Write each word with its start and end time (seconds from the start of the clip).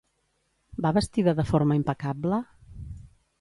Va 0.85 0.91
vestida 0.97 1.33
de 1.41 1.45
forma 1.51 1.77
impecable? 1.81 2.41